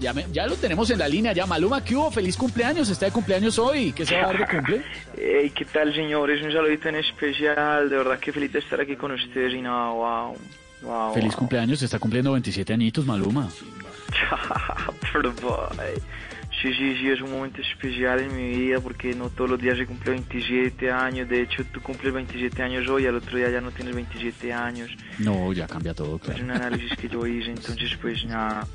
[0.00, 2.10] Ya, me- ya lo tenemos en la línea, ya Maluma, ¿qué hubo?
[2.10, 4.82] Feliz cumpleaños, está de cumpleaños hoy, ¿qué se va a dar de cumple?
[5.16, 6.40] Hey, ¿qué tal, señores?
[6.42, 7.88] Un saludito en especial.
[7.90, 10.36] De verdad que feliz de estar aquí con ustedes y nada, wow.
[10.82, 11.14] Wow.
[11.14, 13.48] Feliz cumpleaños, está cumpliendo 27 añitos, Maluma.
[16.60, 19.78] Sí, sí, sí, es un momento especial en mi vida porque no todos los días
[19.78, 21.28] se cumple 27 años.
[21.28, 24.90] De hecho, tú cumples 27 años hoy, al otro día ya no tienes 27 años.
[25.20, 26.42] No, ya cambia todo, Es claro.
[26.42, 28.66] un análisis que yo hice, entonces, pues nada.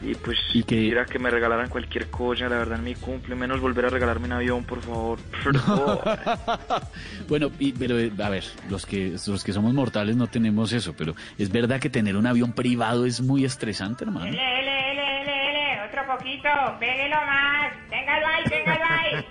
[0.00, 0.76] Y pues ¿Y qué?
[0.76, 3.34] quisiera que me regalaran cualquier cosa, la verdad, en mi cumple.
[3.34, 5.18] Menos volver a regalarme un avión, por favor.
[5.44, 5.98] Boy.
[7.28, 10.94] Bueno, y- pero eh, a ver, los que, los que somos mortales no tenemos eso,
[10.96, 14.26] pero es verdad que tener un avión privado es muy estresante, hermano.
[14.26, 19.26] L, L, L, L, L, otro poquito, péguelo más, téngalo ahí, téngalo ahí.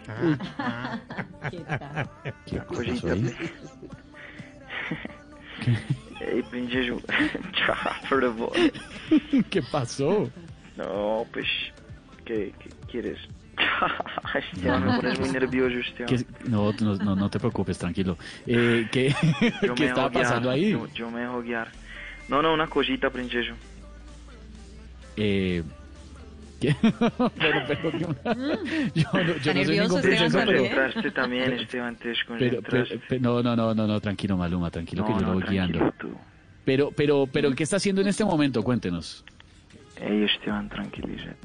[2.46, 2.60] ¿Qué
[3.10, 3.36] ahí?
[6.20, 7.00] Ey, princeso.
[8.10, 8.72] Pero, boy.
[9.50, 10.30] ¿Qué pasó?
[10.78, 11.46] No, pues,
[12.26, 13.18] ¿qué, qué quieres?
[14.54, 16.16] Esteban, me pones muy nervioso, Esteban.
[16.16, 18.18] ¿Qué- no, no, no, no te preocupes, tranquilo.
[18.46, 19.10] Eh, ¿Qué,
[19.64, 20.72] Yo ¿qué me estaba guiar, pasando ahí?
[20.72, 21.72] Yo, yo me dejo guiar.
[22.30, 23.54] No, no, una cosita, princeso.
[25.16, 25.64] Eh,
[26.62, 26.76] ¿qué?
[26.82, 28.08] pero, pero, yo,
[28.94, 30.70] yo no, yo no soy nervioso, ningún Esteban, princesa, Te ¿por pero, qué?
[30.70, 33.02] concentraste también, Esteban, te pero, pero- desconcentraste.
[33.10, 35.68] pero- no, no, no, no, no, tranquilo, Maluma, tranquilo que no, yo lo voy tranquilo
[35.80, 35.94] guiando.
[35.98, 36.10] tú.
[36.66, 38.62] Pero, pero, pero, ¿qué está haciendo en este momento?
[38.62, 39.24] Cuéntenos.
[40.00, 41.36] Ey, Esteban, tranquilízate.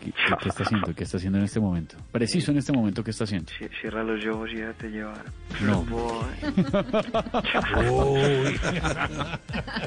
[0.00, 0.94] ¿Qué, qué- qué está haciendo?
[0.94, 1.96] ¿Qué está haciendo en este momento?
[2.12, 3.50] Preciso en este momento, ¿qué está haciendo?
[3.52, 5.24] Ci- Cierra los ojos y déjate llevar.
[5.60, 5.82] No.
[5.84, 6.24] Boy.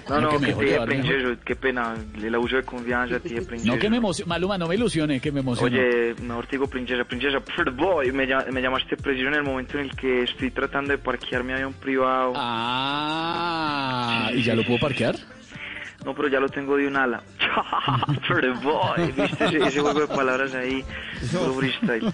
[0.09, 1.94] No, No, no, que te princeso, qué pena.
[2.22, 3.74] El abuso de confianza, te dije, princeso.
[3.74, 5.80] No que me emocione, Maluma, no me ilusione, que me emocione.
[5.80, 7.38] Oye, mejor te digo princesa, princesa,
[7.74, 11.44] boy, me, me llamaste preciso en el momento en el que estoy tratando de parquear
[11.46, 12.34] mi avión privado.
[12.35, 15.16] Ah, ¿y ya lo puedo parquear?
[16.06, 17.22] No, pero ya lo tengo de un ala.
[18.28, 20.84] pero boy, viste ese, ese juego de palabras ahí,
[21.31, 22.13] puro freestyle.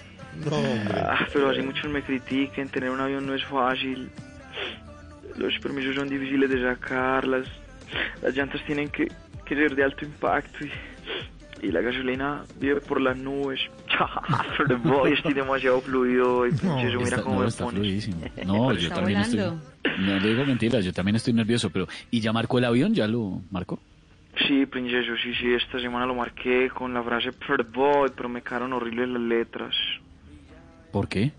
[0.93, 4.09] Ah, pero así muchos me critiquen, tener un avión no es fácil.
[5.37, 7.47] Los permisos son difíciles de sacar, las,
[8.21, 9.07] las llantas tienen que,
[9.45, 10.71] que ser de alto impacto y,
[11.61, 13.59] y la gasolina vive por las nubes.
[14.57, 17.79] pero boy, estoy demasiado fluido y princeso, mira Está- cómo no, me está pones.
[17.79, 18.17] fluidísimo.
[18.45, 19.61] No, yo también volando.
[19.83, 20.05] estoy...
[20.05, 21.87] No le digo mentiras, yo también estoy nervioso, pero...
[22.11, 22.93] ¿Y ya marcó el avión?
[22.93, 23.79] ¿Ya lo marcó?
[24.47, 27.31] Sí, princeso, sí, sí, esta semana lo marqué con la frase
[27.73, 29.75] boy, pero me quedaron horribles las letras.
[30.91, 31.31] ¿Por qué?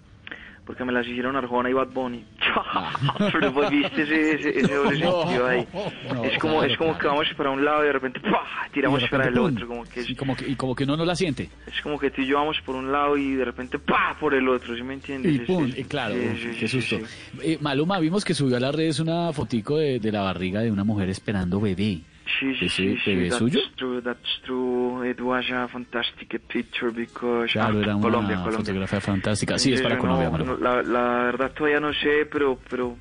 [0.68, 2.24] Porque me las hicieron Arjona y Bad Bunny.
[3.32, 5.66] pero pues viste ese, ese, ese doble sentido ahí.
[6.12, 6.98] no, es como, claro, es como claro.
[6.98, 8.68] que vamos para un lado y de repente ¡pah!
[8.70, 9.68] Tiramos de para el repente, otro.
[9.68, 11.48] Como que es, Y como que, y como que uno no la siente.
[11.66, 14.14] es como que tú y yo vamos por un lado y de repente ¡pah!
[14.20, 15.34] por el otro, ¿sí me entiendes?
[15.34, 16.98] Y pum, es- y claro, sí, qué sí, susto.
[17.42, 20.70] Eh, Maluma, vimos que subió a las redes una fotico de, de la barriga de
[20.70, 22.00] una mujer esperando bebé.
[22.38, 23.60] Sí, sí, ¿Ese bebé that's suyo?
[23.76, 25.08] true, that's true.
[25.08, 27.52] It was a fantastic picture because...
[27.52, 28.58] Claro, ah, era una Colombia, Colombia.
[28.58, 29.58] fotografía fantástica.
[29.58, 32.96] Sí, es para yo Colombia, no, no, la, la verdad todavía no sé, pero, pero,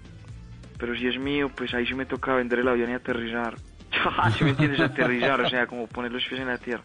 [0.77, 3.55] pero si es mío, pues ahí sí me toca vender el avión y aterrizar.
[4.37, 6.83] si me entiendes, aterrizar, o sea, como poner los pies en la tierra.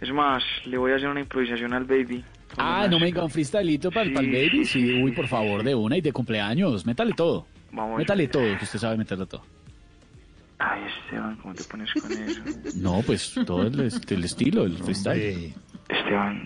[0.00, 2.24] Es más, le voy a hacer una improvisación al baby.
[2.56, 4.50] Ah, no me diga un freestylito para Sí, el baby.
[4.50, 6.86] sí, Sí, sí, uy, por favor, de una y de cumpleaños.
[6.86, 7.46] Métale todo.
[7.72, 7.98] Vamos.
[7.98, 9.42] Métale todo, que usted sabe meterle todo.
[10.58, 12.40] Ay, Esteban, ¿cómo te pones con eso?
[12.74, 15.54] No, pues todo el, el estilo, el freestyle.
[15.88, 16.44] Esteban,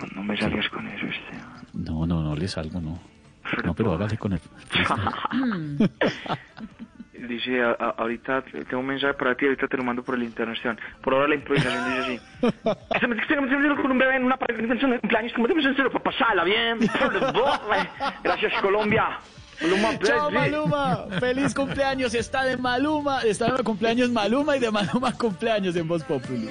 [0.00, 1.66] no, no me salgas con eso, Esteban.
[1.72, 2.98] No, no, no le salgo, no.
[3.64, 5.88] No, pero hágale con el freestyle.
[7.28, 10.22] Dice, a- a- ahorita tengo un mensaje para ti, ahorita te lo mando por el
[10.22, 10.78] interno, Esteban.
[11.02, 12.56] Por ahora la improvisación dice así.
[13.80, 14.54] con un bebé en una pared
[14.90, 15.54] de cumpleaños, como te
[15.90, 16.78] para pasarla bien.
[18.22, 19.18] Gracias, Colombia.
[19.60, 20.30] Maluma, Chao.
[20.30, 21.06] Maluma.
[21.20, 22.14] Feliz cumpleaños.
[22.14, 23.22] Está de Maluma.
[23.22, 26.50] Está de cumpleaños Maluma y de Maluma cumpleaños en Voz Populi.